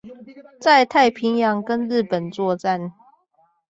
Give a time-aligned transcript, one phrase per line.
[0.59, 2.91] 在太平洋跟日本作戰